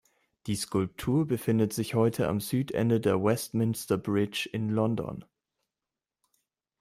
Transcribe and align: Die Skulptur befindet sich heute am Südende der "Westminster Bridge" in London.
Die 0.47 0.55
Skulptur 0.55 1.27
befindet 1.27 1.73
sich 1.73 1.93
heute 1.93 2.27
am 2.27 2.39
Südende 2.39 2.99
der 2.99 3.23
"Westminster 3.23 3.99
Bridge" 3.99 4.49
in 4.51 4.69
London. 4.71 5.23